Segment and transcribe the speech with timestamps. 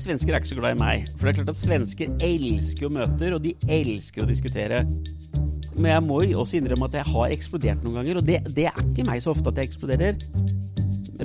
[0.00, 1.08] svensker er ikke så glad i meg.
[1.16, 4.82] For det er klart at svensker elsker jo møter, og de elsker å diskutere.
[5.76, 8.68] Men jeg må jo også innrømme at jeg har eksplodert noen ganger, og det, det
[8.70, 10.20] er ikke meg så ofte at jeg eksploderer.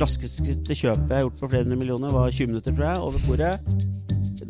[0.01, 3.25] Raskeste kjøpet jeg har gjort på flere hundre millioner, var 20 minutter, tror jeg, over
[3.27, 3.53] bordet.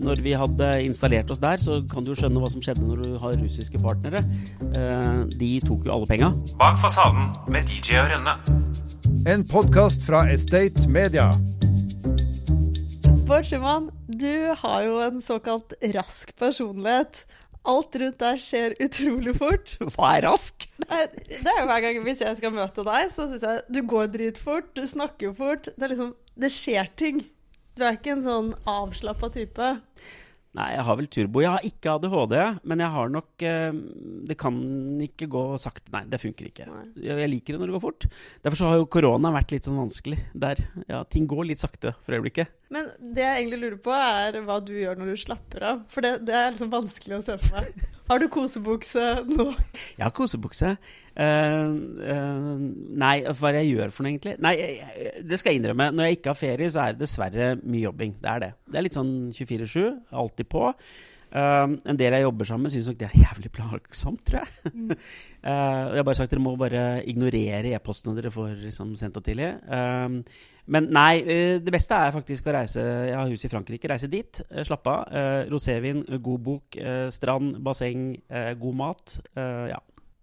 [0.02, 3.04] Når vi hadde installert oss der, så kan du jo skjønne hva som skjedde når
[3.04, 4.24] du har russiske partnere.
[4.72, 6.32] Eh, de tok jo alle penga.
[6.58, 8.36] Bak fasaden med DJ og Rønne.
[9.30, 11.30] En podkast fra Estate Media.
[13.30, 17.24] Bård Schumann, du har jo en såkalt rask personlighet.
[17.70, 19.76] Alt rundt deg skjer utrolig fort.
[19.94, 20.66] Hva er rask?
[20.88, 23.84] Nei, Det er jo Hver gang hvis jeg skal møte deg, så syns jeg du
[23.90, 25.70] går dritfort, du snakker fort.
[25.78, 27.22] Det liksom Det skjer ting.
[27.78, 29.70] Du er ikke en sånn avslappa type.
[30.58, 31.40] Nei, jeg har vel turbo.
[31.40, 32.34] Jeg har ikke ADHD,
[32.68, 33.78] men jeg har nok eh,
[34.28, 34.58] Det kan
[35.06, 35.94] ikke gå sakte.
[35.94, 36.68] Nei, det funker ikke.
[37.00, 38.08] Jeg, liker det når det går fort.
[38.44, 40.60] Derfor så har jo korona vært litt sånn vanskelig der.
[40.92, 42.52] Ja, ting går litt sakte for øyeblikket.
[42.72, 45.82] Men det jeg egentlig lurer på, er hva du gjør når du slapper av.
[45.92, 47.90] For det, det er liksom vanskelig å se for meg.
[48.12, 49.46] Har du kosebukse nå?
[49.98, 50.74] Jeg har kosebukse.
[51.12, 52.64] Uh, uh,
[53.04, 54.36] nei, hva er det jeg gjør for noe, egentlig?
[54.44, 55.92] Nei, jeg, det skal jeg innrømme.
[55.96, 58.18] Når jeg ikke har ferie, så er det dessverre mye jobbing.
[58.24, 58.52] Det er det.
[58.68, 59.82] Det er litt sånn 24-7.
[60.24, 60.70] Alltid på.
[61.32, 64.56] Uh, en del jeg jobber sammen med, syns nok det er jævlig plagsomt, tror jeg.
[65.42, 69.24] Eh, jeg har bare sagt dere må bare ignorere e-postene dere får liksom, sendt og
[69.26, 69.48] tidlig.
[69.74, 73.90] Eh, men nei, eh, det beste er faktisk å reise Jeg har hus i Frankrike.
[73.90, 75.08] Reise dit, eh, slappe av.
[75.12, 76.82] Eh, rosévin, god bok,
[77.12, 78.22] strand, basseng,
[78.60, 79.20] god mat.
[79.36, 79.80] Ja.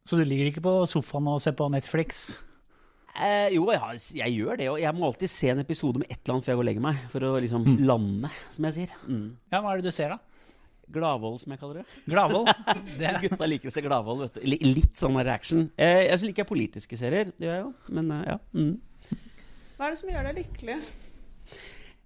[0.08, 2.39] Så du ligger ikke på sofaen og ser på Netflix?
[3.19, 4.70] Eh, jo, jeg, har, jeg gjør det.
[4.72, 6.69] Og jeg må alltid se en episode med et eller annet før jeg går og
[6.70, 7.05] legger meg.
[7.12, 8.97] For å liksom lande, som jeg sier.
[9.08, 9.28] Mm.
[9.50, 10.20] Ja, hva er det du ser, da?
[10.89, 12.02] Gladvold, som jeg kaller det.
[12.08, 12.48] Gladvold?
[13.00, 14.39] Det, Gutta liker å se Gladvold.
[14.48, 15.67] Litt sånn reaction.
[15.77, 17.34] Eh, jeg liker jeg politiske serier.
[17.34, 17.73] Det gjør jeg jo.
[17.98, 18.39] Men ja.
[18.56, 18.77] Mm.
[19.79, 20.77] Hva er det som gjør deg lykkelig?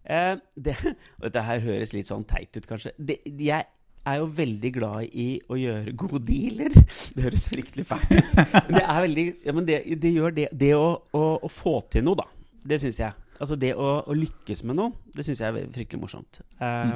[0.04, 2.92] Eh, det, og dette her høres litt sånn teit ut, kanskje.
[3.00, 3.64] Det, jeg
[4.02, 6.76] er jo veldig glad i å gjøre gode dealer.
[7.16, 8.36] Det høres fryktelig fælt ut.
[8.36, 10.86] Men det er veldig ja, men det, det gjør det Det å,
[11.16, 12.26] å, å få til noe, da.
[12.62, 13.28] Det syns jeg.
[13.42, 16.42] Altså det å, å lykkes med noe, det syns jeg er fryktelig morsomt.
[16.60, 16.92] Eh,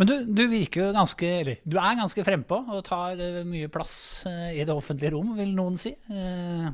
[0.00, 3.68] men du, du virker jo ganske Eller du er ganske frempå og tar eh, mye
[3.72, 3.94] plass
[4.26, 5.94] eh, i det offentlige rom, vil noen si.
[6.10, 6.70] Eh,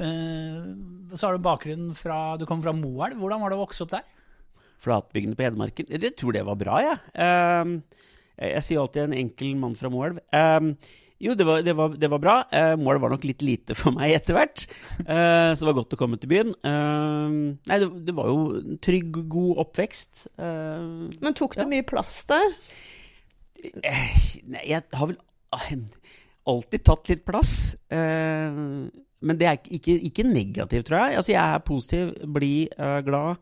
[0.00, 3.18] så har du bakgrunnen fra Du kommer fra Moelv.
[3.20, 4.06] Hvordan var det å vokse opp der?
[4.80, 5.90] Flatbygdene på Hedmarken.
[5.92, 6.96] Jeg tror det var bra, jeg.
[7.12, 7.62] Ja.
[7.68, 8.50] jeg.
[8.54, 10.22] jeg sier alltid en enkel mann fra Moelv.
[10.32, 10.70] Ehm,
[11.20, 12.36] jo, det var, det var, det var bra.
[12.80, 14.62] Moelv var nok litt lite for meg etter hvert.
[15.04, 16.54] Eh, så det var godt å komme til byen.
[16.64, 17.36] Ehm,
[17.68, 20.24] nei, det, det var jo en trygg, god oppvekst.
[20.40, 21.72] Ehm, Men tok det Ja.
[21.74, 22.56] mye plass der?
[23.84, 24.16] eh,
[24.48, 25.18] nei, jeg har vel
[25.52, 25.68] ah,
[26.48, 27.74] alltid tatt litt plass.
[29.20, 31.20] Men det er ikke, ikke negativt, tror jeg.
[31.20, 33.40] Altså, jeg er positiv, blid, eh, glad.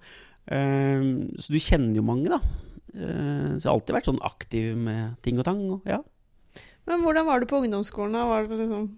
[0.51, 2.41] Ehm, så du kjenner jo mange, da.
[2.97, 5.61] Ehm, så jeg har alltid vært sånn aktiv med ting og tang.
[5.77, 6.01] Og, ja.
[6.89, 8.17] Men hvordan var du på ungdomsskolen?
[8.17, 8.25] da?
[8.27, 8.89] Var, det liksom,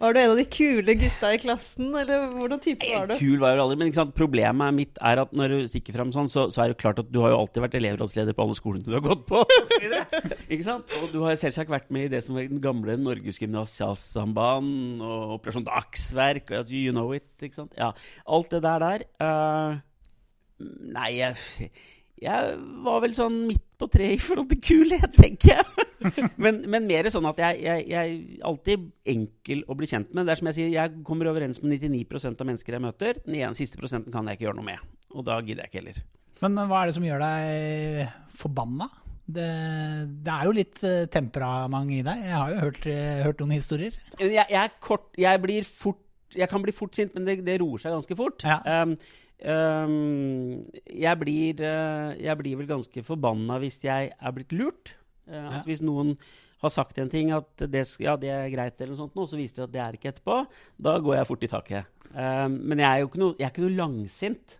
[0.00, 3.14] var du en av de kule gutta i klassen, eller hvordan type var du?
[3.20, 6.48] Kul var jeg aldri, men problemet mitt er at når du stikker fram sånn, så,
[6.50, 8.96] så er det klart at du har jo alltid vært elevrådsleder på alle skolene du
[8.96, 9.44] har gått på.
[9.44, 10.90] Og, ikke sant?
[10.98, 15.36] og du har selvsagt vært med i det som var den gamle Norges Gymnasialsamband og
[15.38, 17.30] Operasjon Dagsverk og You know it.
[17.38, 17.74] ikke sant?
[17.78, 17.92] Ja,
[18.26, 19.06] Alt det der der.
[19.22, 19.78] Uh,
[20.94, 21.70] nei, jeg,
[22.24, 25.86] jeg var vel sånn midt på treet i forhold til kulhet, tenker jeg.
[26.44, 30.26] men, men mer sånn at jeg, jeg, jeg alltid enkel å bli kjent med.
[30.26, 33.22] Det er som jeg sier, jeg kommer overens med 99% av mennesker jeg møter.
[33.26, 34.92] Den ene siste prosenten kan jeg ikke gjøre noe med.
[35.14, 36.04] Og da gidder jeg ikke heller.
[36.42, 38.90] Men hva er det som gjør deg forbanna?
[39.24, 39.50] Det,
[40.20, 42.24] det er jo litt eh, temperament i deg.
[42.26, 43.94] Jeg har jo hørt, eh, hørt noen historier.
[44.20, 46.02] Jeg, jeg er kort Jeg blir fort
[46.36, 48.44] Jeg kan bli fort sint, men det, det roer seg ganske fort.
[48.44, 48.58] Ja.
[48.82, 48.92] Um,
[49.44, 54.94] jeg, blir, eh, jeg blir vel ganske forbanna hvis jeg er blitt lurt.
[55.28, 55.50] Eh, Ja.
[55.58, 56.16] altså hvis noen
[56.64, 59.36] har sagt en ting, at det, ja, det er greit, eller noe sånt, nå, så
[59.36, 60.36] viser det at det er ikke etterpå.
[60.80, 61.84] Da går jeg fort i taket.
[62.14, 64.58] Um, men jeg er jo ikke noe, jeg er ikke noe langsint.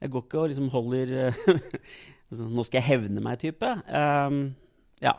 [0.00, 1.40] Jeg går ikke og liksom holder eh,
[2.38, 3.72] sånn, Nå skal jeg hevne meg-type.
[3.90, 4.54] Um,
[5.02, 5.16] ja.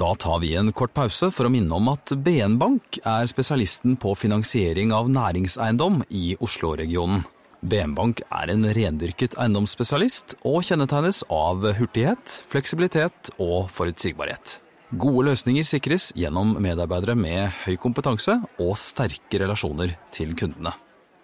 [0.00, 3.96] Da tar vi en kort pause for å minne om at BN Bank er spesialisten
[4.00, 7.24] på finansiering av næringseiendom i Oslo-regionen.
[7.62, 14.56] BN Bank er en rendyrket eiendomsspesialist og kjennetegnes av hurtighet, fleksibilitet og forutsigbarhet.
[14.98, 20.74] Gode løsninger sikres gjennom medarbeidere med høy kompetanse og sterke relasjoner til kundene.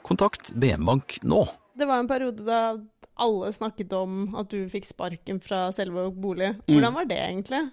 [0.06, 1.42] Kontakt BM Bank nå.
[1.74, 2.62] Det var en periode da
[3.18, 6.54] alle snakket om at du fikk sparken fra selve bolig.
[6.70, 7.64] Hvordan var det egentlig?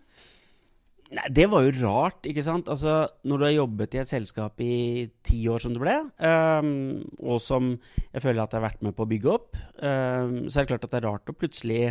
[1.14, 2.70] Nei, det var jo rart, ikke sant?
[2.72, 7.04] Altså, når du har jobbet i et selskap i ti år, som det ble, um,
[7.22, 9.52] og som jeg føler at jeg har vært med på å bygge opp,
[9.86, 11.84] um, så er det klart at det er rart å plutselig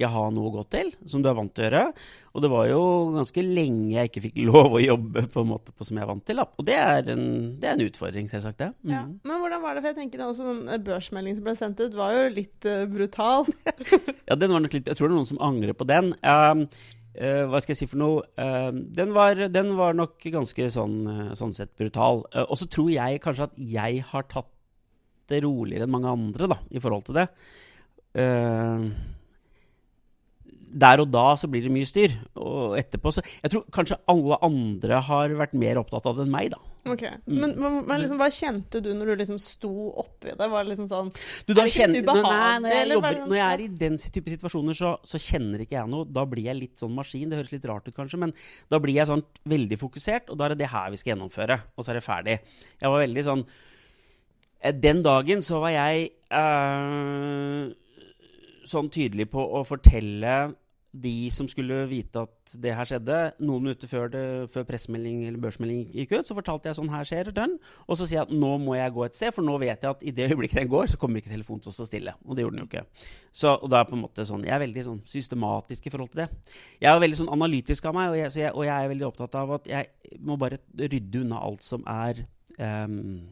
[0.00, 1.84] ikke ha noe å gå til, som du er vant til å gjøre.
[2.32, 2.82] Og det var jo
[3.18, 6.10] ganske lenge jeg ikke fikk lov å jobbe på en måte på som jeg er
[6.10, 6.40] vant til.
[6.40, 6.48] Da.
[6.56, 7.26] Og det er en,
[7.60, 8.58] det er en utfordring, selvsagt.
[8.62, 8.70] det.
[8.82, 8.94] Mm.
[8.94, 9.04] Ja.
[9.28, 9.82] Men var det?
[9.82, 12.86] For jeg tenker også den eh, børsmeldingen som ble sendt ut, var jo litt uh,
[12.90, 13.46] brutal.
[14.30, 16.12] Ja, den var nok litt, Jeg tror det er noen som angrer på den.
[16.22, 16.64] Um,
[17.18, 18.24] uh, hva skal jeg si for noe?
[18.38, 21.00] Uh, den, var, den var nok ganske sånn,
[21.38, 22.24] sånn sett brutal.
[22.46, 24.50] Og så tror jeg kanskje at jeg har tatt
[25.30, 27.26] det roligere enn mange andre da, i forhold til det.
[28.18, 28.90] Uh,
[30.72, 32.12] der og da så blir det mye styr.
[32.38, 36.30] Og etterpå så Jeg tror kanskje alle andre har vært mer opptatt av det enn
[36.34, 36.60] meg, da.
[36.88, 39.68] Ok, Men, men, men liksom, hva kjente du når du liksom sto
[40.00, 40.46] oppi det?
[40.48, 42.94] Var det liksom sånn Du, da Er det ikke kjenner- litt nei, ubehagelig, når, jeg
[42.94, 45.90] jobber, det når jeg sånn- er i den type situasjoner, så, så kjenner ikke jeg
[45.92, 46.08] noe.
[46.08, 47.28] Da blir jeg litt sånn maskin.
[47.28, 48.32] Det høres litt rart ut, kanskje, men
[48.72, 51.60] da blir jeg sånn veldig fokusert, og da er det det her vi skal gjennomføre.
[51.76, 52.38] Og så er det ferdig.
[52.80, 53.44] Jeg var veldig sånn
[54.62, 57.70] eh, Den dagen så var jeg øh,
[58.70, 60.34] sånn tydelig på å fortelle
[60.90, 65.38] de som skulle vite at det her skjedde, noen minutter før, det, før pressemelding eller
[65.42, 67.54] børsmelding gikk ut, så fortalte jeg sånn her skjer den.
[67.86, 69.94] Og så sier jeg at nå må jeg gå et sted, for nå vet jeg
[69.94, 72.16] at i det øyeblikket den går, så kommer ikke telefonen til å stå stille.
[72.26, 73.06] Og det gjorde den jo ikke.
[73.30, 76.10] Så, og da er på en måte sånn, Jeg er veldig sånn systematisk i forhold
[76.14, 76.30] til det.
[76.82, 79.38] Jeg er veldig sånn analytisk av meg, og jeg, jeg, og jeg er veldig opptatt
[79.38, 82.24] av at jeg må bare rydde unna alt som er
[82.58, 83.28] um,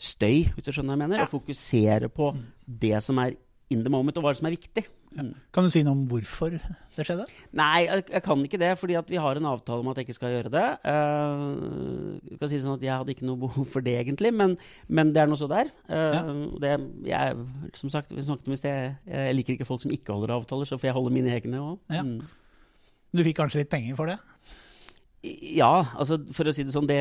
[0.00, 2.32] støy, hvis du skjønner hva jeg mener, og fokusere på
[2.66, 3.38] det som er
[3.70, 4.88] in the moment, og hva som er viktig.
[5.10, 5.32] Mm.
[5.50, 7.24] Kan du si noe om hvorfor det skjedde?
[7.58, 10.06] Nei, jeg, jeg kan ikke det, fordi at vi har en avtale om at jeg
[10.06, 10.66] ikke skal gjøre det.
[10.86, 14.54] Uh, jeg kan si sånn at Jeg hadde ikke noe behov for det, egentlig, men,
[14.86, 15.72] men det er nå så der.
[15.90, 16.22] Uh, Ja.
[16.62, 16.72] det,
[17.10, 17.42] jeg,
[17.80, 20.70] som sagt, vi snakket om i sted, jeg liker ikke folk som ikke holder avtaler,
[20.70, 21.80] så får jeg holde mine egne òg.
[21.90, 22.04] Ja.
[23.10, 24.20] Du fikk kanskje litt penger for det?
[25.52, 27.00] Ja, altså for å si det sånn, det,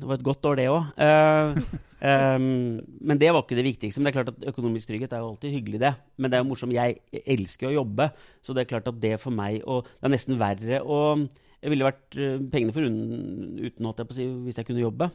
[0.00, 0.88] det var et godt år, det òg.
[2.06, 4.00] men det var ikke det viktigste.
[4.00, 5.94] Men det er klart at økonomisk trygghet er jo alltid hyggelig, det.
[6.16, 6.76] Men det er jo morsomt.
[6.76, 8.10] Jeg elsker å jobbe,
[8.44, 11.72] så det er klart at det for meg og Det er nesten verre å Jeg
[11.72, 15.08] ville vært eh, pengene foruten, uten, holdt jeg på å si, hvis jeg kunne jobbe.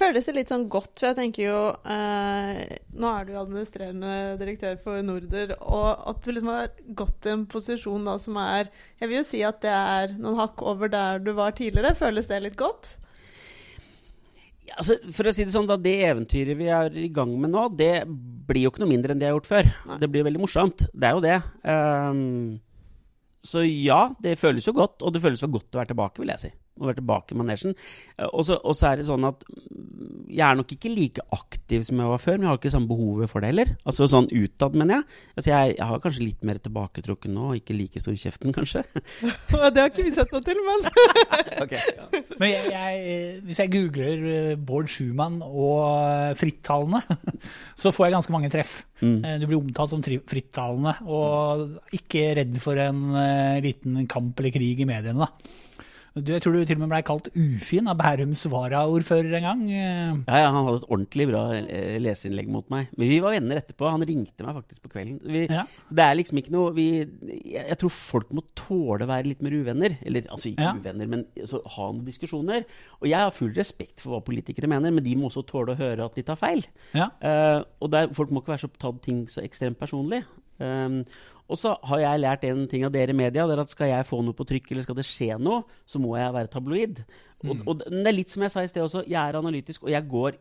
[0.00, 1.58] Føles det litt sånn godt, for jeg tenker jo
[1.92, 2.62] eh,
[2.96, 7.34] Nå er du jo administrerende direktør for Norder, og at du liksom har gått i
[7.36, 8.72] en posisjon da som er
[9.02, 11.94] Jeg vil jo si at det er noen hakk over der du var tidligere.
[12.00, 12.96] Føles det litt godt?
[14.72, 17.66] Altså, for å si det sånn, da, Det eventyret vi er i gang med nå,
[17.76, 19.70] det blir jo ikke noe mindre enn det jeg har gjort før.
[19.90, 19.98] Nei.
[20.00, 20.86] Det blir veldig morsomt.
[20.92, 21.38] Det er jo det.
[21.68, 22.22] Um,
[23.44, 26.32] så ja, det føles jo godt, og det føles jo godt å være tilbake, vil
[26.32, 26.52] jeg si.
[26.74, 27.74] Å være tilbake i manesjen.
[28.18, 32.00] Eh, Og så er det sånn at mm, jeg er nok ikke like aktiv som
[32.02, 33.70] jeg var før, men jeg har ikke samme behovet for det heller.
[33.86, 35.06] Altså sånn utad, mener jeg.
[35.36, 38.82] Altså, jeg, jeg har kanskje litt mer tilbaketrukken nå, ikke like stor i kjeften, kanskje.
[39.74, 40.82] det har ikke vi sett noe til, men
[42.40, 47.04] Men jeg, jeg, hvis jeg googler eh, Bård Schumann og eh, frittalende,
[47.78, 48.80] så får jeg ganske mange treff.
[49.04, 49.20] Mm.
[49.42, 53.04] Du blir omtalt som frittalende, og ikke redd for en
[53.62, 55.28] liten kamp eller krig i mediene.
[55.28, 55.60] da.
[56.14, 59.62] Du, jeg tror du til og med ble kalt ufin av Bærums varaordfører en gang.
[59.66, 60.12] eh.
[60.28, 62.92] Ja, ja, Han hadde et ordentlig bra leseinnlegg leserinnlegg mot meg.
[62.94, 63.88] Men vi var venner etterpå.
[63.90, 65.16] Han ringte meg faktisk på kvelden.
[65.26, 65.64] Vi, Ja.
[65.90, 69.42] Det er liksom ikke noe vi, jeg, jeg tror folk må tåle å være litt
[69.42, 69.98] mer uvenner.
[70.06, 70.72] Eller altså ikke Ja.
[70.78, 72.62] uvenner, men altså, ha noen diskusjoner.
[73.02, 75.80] Og jeg har full respekt for hva politikere mener, men de må også tåle å
[75.82, 76.62] høre at de tar feil.
[76.94, 77.10] Ja.
[77.18, 80.22] Uh, og der, folk må ikke være så tatt ting så ekstremt personlig.
[80.62, 81.02] Um,
[81.44, 83.90] og så har jeg lært en ting av dere i media, det er at skal
[83.90, 87.04] jeg få noe på trykk, eller skal det skje noe, så må jeg være tabloid.
[87.44, 89.92] Og, og det er litt som jeg sa i sted også, jeg er analytisk, og
[89.94, 90.40] jeg går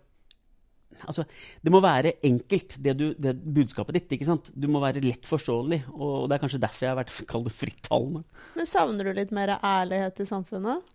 [1.10, 1.24] Altså,
[1.66, 4.12] det må være enkelt, det, du, det budskapet ditt.
[4.14, 4.52] ikke sant?
[4.54, 5.80] Du må være lett forståelig.
[5.94, 8.22] Og det er kanskje derfor jeg har vært frittalende.
[8.54, 10.86] Men savner du litt mer ærlighet i samfunnet?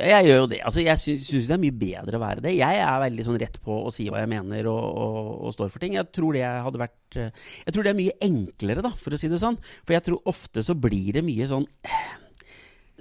[0.00, 0.58] Ja, jeg gjør jo det.
[0.64, 2.54] Altså, jeg syns, det er mye bedre å være det.
[2.56, 5.72] Jeg er veldig sånn rett på å si hva jeg mener og, og, og står
[5.74, 5.98] for ting.
[5.98, 9.20] Jeg tror det hadde vært eh, Jeg tror det er mye enklere, da, for å
[9.20, 9.58] si det sånn.
[9.84, 12.14] For jeg tror ofte så blir det mye sånn eh,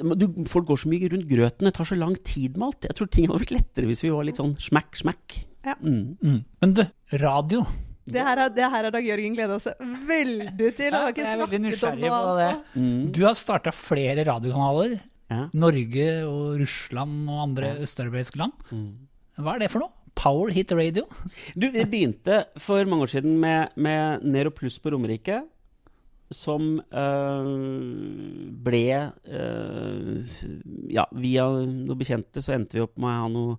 [0.02, 1.70] du, Folk går så mye rundt grøten.
[1.70, 2.90] Det tar så lang tid med alt.
[2.90, 5.38] Jeg tror ting hadde vært lettere hvis vi var litt sånn smakk, smakk.
[5.64, 5.78] Ja.
[5.80, 6.18] Mm.
[6.20, 6.42] Mm.
[6.64, 6.84] Men du,
[7.22, 7.64] radio.
[8.12, 9.80] Det her, det her har Dag Jørgen gleda seg
[10.10, 10.92] veldig til.
[10.92, 12.50] Han har ikke jeg er veldig snakket om nysgjerrig noe på det.
[12.50, 12.76] annet.
[12.76, 13.04] Mm.
[13.16, 14.98] Du har starta flere radiokanaler.
[15.32, 15.46] Ja.
[15.56, 18.52] Norge og Russland og andre østeuropeiske land.
[18.72, 18.90] Mm.
[19.40, 19.94] Hva er det for noe?
[20.18, 21.06] Power Hit Radio?
[21.60, 25.42] Du, det begynte for mange år siden med, med Nero Pluss på Romerike.
[26.32, 27.48] Som øh,
[28.64, 28.84] ble
[29.28, 30.36] øh,
[30.92, 33.58] Ja, via noen bekjente så endte vi opp med å ha noen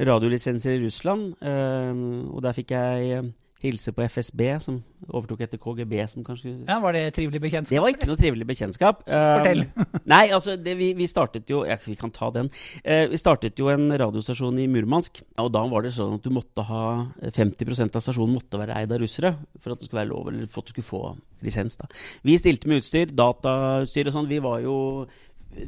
[0.00, 1.34] radiolisenser i Russland.
[1.40, 4.78] øh, og der fikk jeg Hilse på FSB, som
[5.10, 7.74] overtok etter KGB, som kanskje Ja, Var det trivelig bekjentskap?
[7.76, 9.02] Det var ikke noe trivelig bekjentskap.
[9.04, 9.64] Fortell.
[9.76, 12.48] Um, nei, altså, det, vi, vi startet jo ja, Vi kan ta den.
[12.80, 15.20] Eh, vi startet jo en radiostasjon i Murmansk.
[15.44, 16.84] Og da var det sånn at du måtte ha
[17.20, 20.48] 50% av stasjonen måtte være eid av russere for at det skulle være lov, eller
[20.48, 21.02] for at du skulle få
[21.44, 21.76] lisens.
[21.80, 21.88] da.
[22.24, 24.30] Vi stilte med utstyr, datautstyr og sånn.
[24.30, 24.76] Vi var jo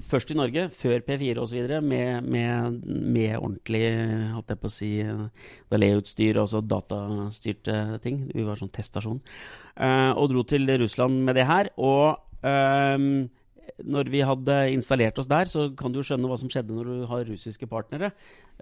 [0.06, 3.82] først i Norge, før P4 osv., med, med, med ordentlig
[4.34, 4.90] holdt jeg på å si,
[5.72, 8.24] Dalé-utstyr, altså datastyrte ting.
[8.30, 9.20] Vi var sånn teststasjon.
[9.74, 11.72] Uh, og dro til Russland med det her.
[11.82, 12.14] Og
[12.46, 13.26] ehm,
[13.82, 16.90] når vi hadde installert oss der, så kan du jo skjønne hva som skjedde når
[16.92, 18.12] du har russiske partnere.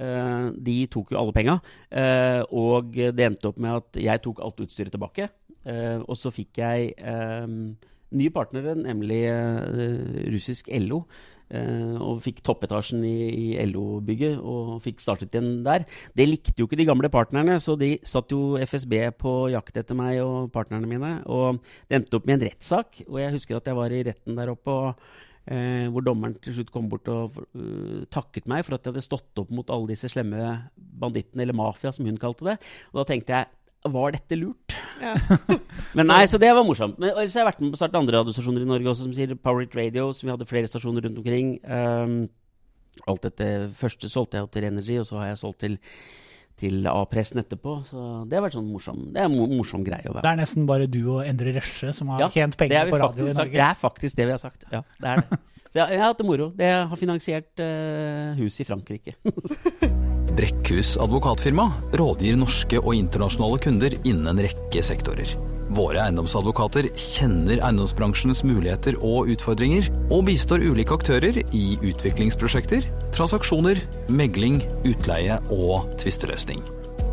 [0.01, 1.61] Uh, de tok jo alle penga,
[1.91, 5.29] Uh, og det endte opp med at jeg tok alt utstyret tilbake.
[5.61, 7.75] Og så fikk jeg ehm,
[8.17, 11.05] nye partnere, nemlig eh, russisk LO.
[11.51, 15.87] eh, og fikk toppetasjen i, i LO-bygget og fikk startet igjen der.
[16.15, 19.99] Det likte jo ikke de gamle partnerne, så de satt jo FSB på jakt etter
[19.99, 21.17] meg og partnerne mine.
[21.27, 24.39] Og det endte opp med en rettssak, og jeg husker at jeg var i retten
[24.39, 24.71] der oppe.
[24.71, 28.93] og Eh, hvor dommeren til slutt kom bort og uh, takket meg for at jeg
[28.93, 30.45] hadde stått opp mot alle disse slemme
[30.77, 32.59] bandittene, eller mafia, som hun kalte det.
[32.93, 33.49] Og da tenkte jeg
[33.89, 34.75] var dette lurt?
[35.01, 35.15] Ja.
[35.97, 36.99] Men nei, så det var morsomt.
[37.01, 39.15] Men ellers har jeg vært med på å starte andre radiostasjoner i Norge også, som
[39.17, 41.55] sier Power It Radio, som vi hadde flere stasjoner rundt omkring.
[41.65, 42.19] Um,
[43.09, 43.47] alt dette
[43.79, 45.79] første solgte jeg jo til Energy, og så har jeg solgt til,
[46.61, 47.79] til A-pressen etterpå.
[47.89, 50.67] Så det har vært sånn morsom Det er en morsom greie å Det er nesten
[50.69, 53.57] bare du og Endre Røsje som har Ja, tjent penger på radio i Norge?
[53.57, 54.69] det er faktisk det vi har sagt.
[54.75, 55.41] Ja, det er det.
[55.71, 56.51] Så jeg, jeg har hatt det moro.
[56.59, 59.15] Det har finansiert uh, hus i Frankrike.
[60.41, 61.67] Brekkhus advokatfirma
[62.01, 65.35] rådgir norske og internasjonale kunder innen en rekke sektorer.
[65.77, 74.63] Våre eiendomsadvokater kjenner eiendomsbransjens muligheter og utfordringer, og bistår ulike aktører i utviklingsprosjekter, transaksjoner, megling,
[74.89, 76.65] utleie og tvisteløsning.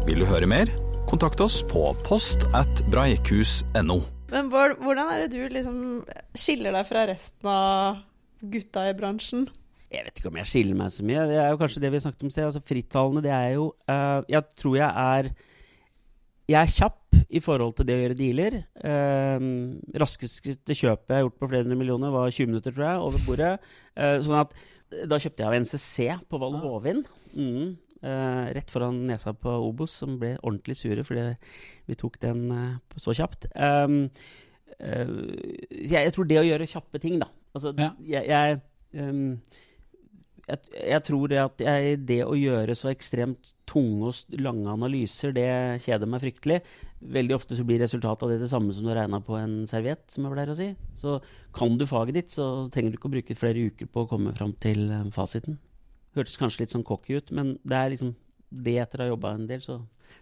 [0.07, 0.71] Vil du høre mer?
[1.11, 4.01] Kontakt oss på post at breikhus.no.
[4.31, 5.77] Men Bård, hvordan er det du liksom
[6.31, 8.03] skiller deg fra resten av
[8.55, 9.49] gutta i bransjen?
[9.93, 11.25] Jeg vet ikke om jeg skiller meg så mye.
[11.29, 12.47] Det er jo kanskje det vi snakket om i sted.
[12.49, 15.29] Altså, Frittalende, det er jo uh, Jeg tror jeg er
[16.51, 18.57] Jeg er kjapp i forhold til det å gjøre dealer.
[18.83, 19.47] Uh,
[19.99, 23.23] raskeste kjøpet jeg har gjort på flere hundre millioner, var 20 minutter, tror jeg, over
[23.27, 23.53] bordet.
[23.95, 24.55] Uh, sånn at
[25.11, 25.97] Da kjøpte jeg av NCC
[26.31, 27.01] på Val Hovin.
[27.35, 27.75] Mm.
[27.97, 31.23] Uh, rett foran nesa på Obos, som ble ordentlig sure fordi
[31.89, 33.47] vi tok den uh, så kjapt.
[33.55, 34.03] Um,
[34.77, 35.31] uh,
[35.71, 37.89] jeg, jeg tror det å gjøre kjappe ting, da Altså, Ja.
[38.05, 38.59] jeg, jeg
[39.09, 39.39] um,
[40.47, 45.33] jeg, jeg tror det at jeg, det å gjøre så ekstremt tunge og lange analyser,
[45.35, 45.47] det
[45.83, 46.61] kjeder meg fryktelig.
[47.17, 50.05] Veldig ofte så blir resultatet av det det samme som du regna på en serviett,
[50.13, 50.69] som jeg pleier å si.
[51.01, 51.17] Så
[51.57, 54.31] kan du faget ditt, så trenger du ikke å bruke flere uker på å komme
[54.37, 55.59] fram til eh, fasiten.
[56.17, 58.15] Hørtes kanskje litt sånn cocky ut, men det er liksom
[58.47, 59.81] det etter å ha jobba en del, så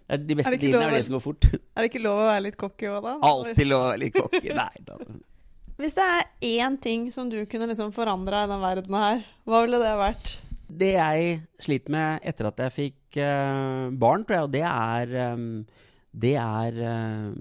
[0.10, 1.46] det er De beste lov er det som går fort.
[1.54, 3.16] Er det ikke lov å være litt cocky òg, da?
[3.30, 4.50] Alltid lov å være litt cocky.
[4.58, 4.98] Nei da.
[5.76, 6.28] Hvis det er
[6.64, 10.36] én ting som du kunne liksom forandra i den verden her, hva ville det vært?
[10.66, 15.34] Det jeg sliter med etter at jeg fikk uh, barn, tror jeg, og det er
[15.36, 15.66] um,
[16.16, 17.36] Det er uh,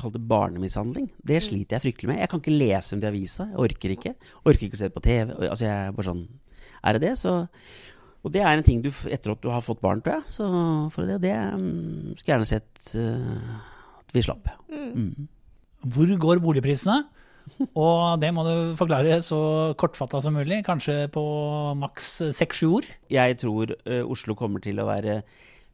[0.00, 1.10] Kall det barnemishandling.
[1.22, 2.20] Det sliter jeg fryktelig med.
[2.22, 3.46] Jeg kan ikke lese om det i avisa.
[3.50, 4.12] Jeg orker ikke.
[4.48, 5.32] Orker ikke å se det på TV.
[5.36, 6.22] Altså, jeg er bare sånn
[6.80, 7.34] Er det det, så
[8.24, 10.48] Og det er en ting du Etter at du har fått barn, tror jeg, så
[10.94, 13.60] for det, det mm, skulle jeg gjerne sett uh,
[14.02, 14.50] at vi slapp.
[14.72, 15.28] Mm.
[15.86, 16.98] Hvor går boligprisene?
[17.76, 19.40] Og det må du forklare så
[19.80, 21.22] kortfatta som mulig, kanskje på
[21.80, 22.88] maks seks-sju ord.
[23.12, 25.20] Jeg tror eh, Oslo kommer til å være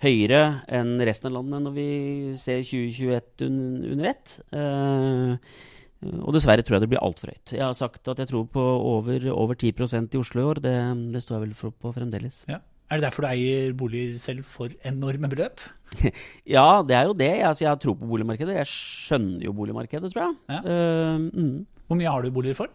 [0.05, 0.43] høyere
[0.77, 1.89] enn resten av landet når vi
[2.41, 3.59] ser 2021 un
[3.95, 4.37] under ett.
[4.53, 5.57] Eh,
[6.21, 7.55] og dessverre tror jeg det blir altfor høyt.
[7.57, 10.61] Jeg har sagt at jeg tror på over, over 10% i Oslo i år.
[10.67, 10.75] Det,
[11.15, 12.43] det står jeg vel for, på fremdeles.
[12.51, 12.61] Ja.
[12.87, 15.63] Er det derfor du eier boliger selv for enorme beløp?
[16.57, 17.31] Ja, det er jo det.
[17.39, 18.59] Jeg, altså, jeg har tro på boligmarkedet.
[18.59, 20.35] Jeg skjønner jo boligmarkedet, tror jeg.
[20.53, 20.59] Ja.
[20.67, 21.67] Uh, mm.
[21.87, 22.75] Hvor mye har du boliger for?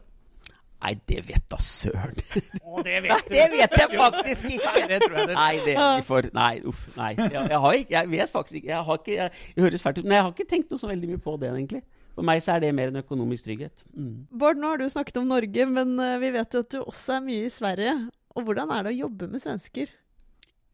[0.81, 2.17] Nei, det vet da søren.
[2.65, 4.71] Å, det vet Nei, det vet jeg faktisk ikke!
[4.73, 5.35] Nei, det tror jeg det.
[5.37, 6.83] Nei, det er ikke for Nei, uff.
[6.97, 7.11] Nei.
[7.19, 9.99] Jeg, jeg, har ikke, jeg vet faktisk ikke Jeg har ikke jeg, jeg høres fælt
[9.99, 11.83] ut, men jeg har ikke tenkt noe så veldig mye på det, egentlig.
[12.17, 13.85] For meg så er det mer en økonomisk trygghet.
[13.93, 14.15] Mm.
[14.41, 17.19] Bård, nå har du snakket om Norge, men eh, vi vet jo at du også
[17.19, 17.93] er mye i Sverige.
[18.35, 19.93] Og hvordan er det å jobbe med svensker?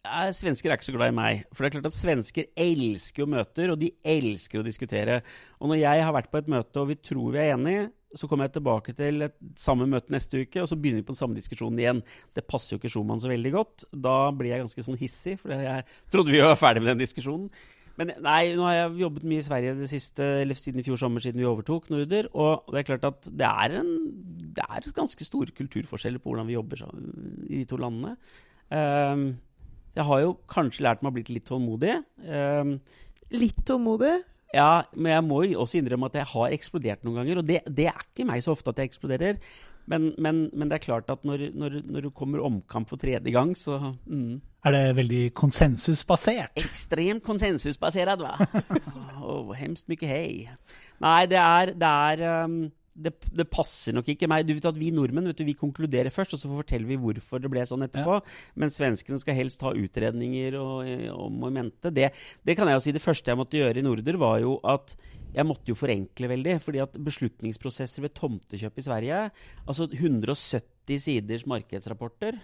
[0.07, 1.43] Eh, Svensker er ikke så glad i meg.
[1.51, 5.21] For det er klart at svensker elsker jo møter, og de elsker å diskutere.
[5.61, 8.29] Og når jeg har vært på et møte og vi tror vi er enige, så
[8.29, 11.19] kommer jeg tilbake til et samme møte neste uke, og så begynner vi på den
[11.19, 12.03] samme diskusjonen igjen.
[12.37, 13.87] Det passer jo ikke Schumann så veldig godt.
[13.91, 15.83] Da blir jeg ganske sånn hissig, for jeg
[16.13, 17.49] trodde vi var ferdig med den diskusjonen.
[17.97, 20.99] Men nei, nå har jeg jobbet mye i Sverige det siste, eller siden i fjor
[21.01, 22.29] sommer, siden vi overtok Norder.
[22.37, 23.89] Og det er klart at det er, en,
[24.55, 28.13] det er ganske store kulturforskjeller på hvordan vi jobber i de to landene.
[28.77, 29.25] Ehm,
[29.97, 31.99] jeg har jo kanskje lært meg å bli litt tålmodig.
[32.23, 32.77] Um,
[33.33, 34.13] Litt tålmodig?
[34.55, 37.41] Ja, men jeg må jo også innrømme at jeg har eksplodert noen ganger.
[37.41, 39.41] Og det, det er ikke meg så ofte at jeg eksploderer.
[39.87, 43.31] Men, men, men det er klart at når, når, når du kommer omkamp for tredje
[43.31, 46.59] gang, så mm, Er det veldig konsensusbasert?
[46.59, 48.35] Ekstremt konsensusbasert, hva.
[49.23, 50.27] oh, hemskt mye hei.
[51.03, 52.59] Nei, det er, det er um,
[52.97, 54.45] det, det, passer nok ikke meg.
[54.47, 57.41] Du vet at Vi nordmenn vet du, vi konkluderer først, og så forteller vi hvorfor
[57.43, 58.17] det ble sånn etterpå.
[58.19, 58.37] Ja.
[58.59, 61.93] Men svenskene skal helst ha utredninger og, om og mente.
[61.93, 62.11] Det,
[62.47, 62.95] det kan jeg jo si.
[62.95, 64.97] Det første jeg måtte gjøre i Norder, var jo at
[65.37, 66.59] jeg måtte jo forenkle veldig.
[66.63, 69.25] fordi at beslutningsprosesser ved tomtekjøp i Sverige
[69.67, 72.39] Altså 170 siders markedsrapporter.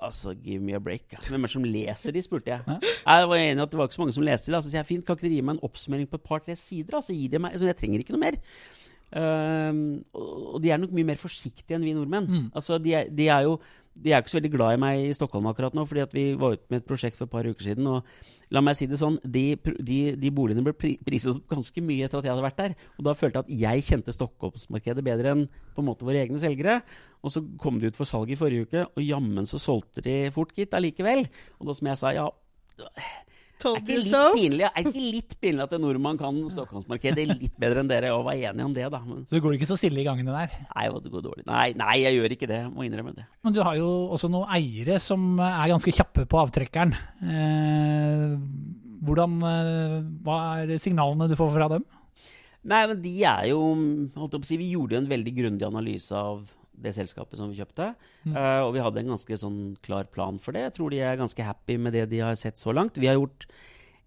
[0.00, 1.12] Altså, give me a break.
[1.28, 2.78] Hvem er det som leser de, spurte jeg.
[3.04, 4.56] Jeg var enig at det var ikke så mange som leste de.
[4.56, 6.96] Altså, så jeg fint, Kan ikke dere gi meg en oppsummering på et par-tre sider?
[6.96, 8.38] Altså, gir det meg, altså, Jeg trenger ikke noe mer.
[9.10, 12.28] Uh, og de er nok mye mer forsiktige enn vi nordmenn.
[12.30, 12.48] Mm.
[12.54, 13.56] Altså, de, er, de, er jo
[13.94, 16.54] de er ikke så veldig glad i meg i Stockholm akkurat nå, fordi vi var
[16.56, 17.88] ute med et prosjekt for et par uker siden.
[17.90, 18.06] og
[18.50, 22.18] la meg si det sånn, De, de, de boligene ble priset opp ganske mye etter
[22.18, 22.76] at jeg hadde vært der.
[22.98, 26.42] og Da følte jeg at jeg kjente Stockholmsmarkedet bedre enn på en måte våre egne
[26.42, 26.80] selgere.
[27.22, 30.16] Og så kom de ut for salg i forrige uke, og jammen så solgte de
[30.34, 31.26] fort, gitt, allikevel.
[31.60, 32.30] Og da som jeg sa, ja
[33.68, 37.90] er ikke, pinlig, er ikke litt pinlig at en nordmann kan Stockholmsmarkedet litt bedre enn
[37.90, 38.12] dere?
[38.16, 39.00] Og var enige om det, da.
[39.04, 40.56] Men, så du går ikke så stille i gangene der?
[40.70, 41.46] Nei, det går dårlig.
[41.48, 42.60] Nei, nei, jeg gjør ikke det.
[42.64, 43.26] Jeg Må innrømme det.
[43.46, 46.94] Men du har jo også noen eiere som er ganske kjappe på avtrekkeren.
[47.24, 48.36] Eh,
[49.06, 51.84] hvordan, eh, hva er signalene du får fra dem?
[52.70, 53.60] Nei, men de er jo
[54.20, 56.42] holdt opp å si, Vi gjorde jo en veldig grundig analyse av
[56.82, 57.92] det selskapet som vi kjøpte.
[58.24, 58.34] Mm.
[58.34, 60.66] Uh, og vi hadde en ganske sånn klar plan for det.
[60.66, 63.00] Jeg tror de er ganske happy med det de har sett så langt.
[63.00, 63.46] Vi har gjort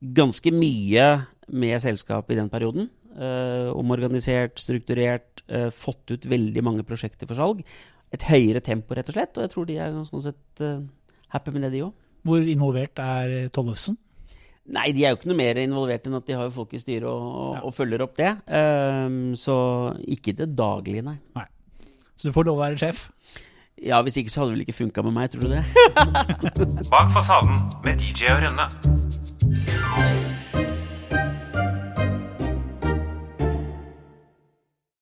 [0.03, 1.07] ganske mye
[1.53, 2.89] med selskapet i den perioden.
[3.13, 7.61] Uh, omorganisert, strukturert, uh, fått ut veldig mange prosjekter for salg.
[8.13, 9.37] Et høyere tempo, rett og slett.
[9.37, 10.65] Og jeg tror de er sånn sett
[11.33, 11.93] happy med det, de òg.
[12.23, 13.97] Hvor involvert er Tollefsen?
[14.71, 17.07] Nei, de er jo ikke noe mer involvert enn at de har folk i styret
[17.09, 17.63] og, og, ja.
[17.67, 18.29] og følger opp det.
[18.47, 19.55] Um, så
[20.15, 21.17] ikke det daglige, nei.
[21.35, 21.47] nei.
[22.23, 22.99] Så du får lov å være sjef?
[23.83, 25.63] Ja, hvis ikke så hadde det vel ikke funka med meg, tror du det?
[26.93, 29.02] Bak fasaden med DJ og Rønne.